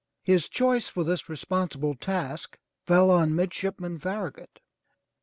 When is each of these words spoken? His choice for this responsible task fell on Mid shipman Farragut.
His 0.23 0.49
choice 0.49 0.87
for 0.89 1.03
this 1.03 1.29
responsible 1.29 1.93
task 1.93 2.57
fell 2.87 3.11
on 3.11 3.35
Mid 3.35 3.53
shipman 3.53 3.99
Farragut. 3.99 4.59